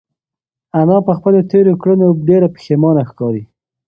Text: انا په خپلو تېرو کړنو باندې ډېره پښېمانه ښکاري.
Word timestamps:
انا 0.79 0.97
په 1.07 1.11
خپلو 1.17 1.39
تېرو 1.51 1.73
کړنو 1.81 2.07
باندې 2.09 2.25
ډېره 2.29 2.47
پښېمانه 2.55 3.03
ښکاري. 3.09 3.43